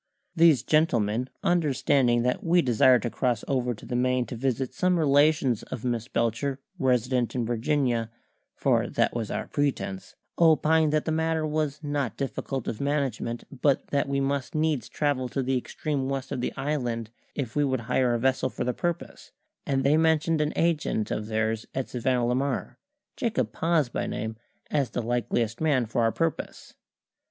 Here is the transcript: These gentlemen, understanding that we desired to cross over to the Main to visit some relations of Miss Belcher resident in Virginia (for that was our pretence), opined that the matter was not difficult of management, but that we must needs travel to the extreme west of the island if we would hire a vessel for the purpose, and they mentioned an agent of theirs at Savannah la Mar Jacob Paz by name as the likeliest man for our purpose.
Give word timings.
These 0.35 0.63
gentlemen, 0.63 1.29
understanding 1.43 2.23
that 2.23 2.43
we 2.43 2.63
desired 2.63 3.03
to 3.03 3.11
cross 3.11 3.43
over 3.47 3.75
to 3.75 3.85
the 3.85 3.95
Main 3.95 4.25
to 4.25 4.35
visit 4.35 4.73
some 4.73 4.97
relations 4.97 5.61
of 5.61 5.85
Miss 5.85 6.07
Belcher 6.07 6.59
resident 6.79 7.35
in 7.35 7.45
Virginia 7.45 8.09
(for 8.55 8.87
that 8.87 9.13
was 9.13 9.29
our 9.29 9.45
pretence), 9.45 10.15
opined 10.39 10.91
that 10.91 11.05
the 11.05 11.11
matter 11.11 11.45
was 11.45 11.83
not 11.83 12.17
difficult 12.17 12.67
of 12.67 12.81
management, 12.81 13.43
but 13.61 13.85
that 13.89 14.09
we 14.09 14.19
must 14.19 14.55
needs 14.55 14.89
travel 14.89 15.29
to 15.29 15.43
the 15.43 15.55
extreme 15.55 16.09
west 16.09 16.31
of 16.31 16.41
the 16.41 16.51
island 16.57 17.11
if 17.35 17.55
we 17.55 17.63
would 17.63 17.81
hire 17.81 18.15
a 18.15 18.19
vessel 18.19 18.49
for 18.49 18.63
the 18.63 18.73
purpose, 18.73 19.31
and 19.67 19.83
they 19.83 19.97
mentioned 19.97 20.41
an 20.41 20.51
agent 20.55 21.11
of 21.11 21.27
theirs 21.27 21.67
at 21.75 21.89
Savannah 21.89 22.25
la 22.25 22.33
Mar 22.33 22.79
Jacob 23.15 23.53
Paz 23.53 23.87
by 23.87 24.07
name 24.07 24.35
as 24.71 24.89
the 24.89 25.03
likeliest 25.03 25.61
man 25.61 25.85
for 25.85 26.01
our 26.01 26.11
purpose. 26.11 26.73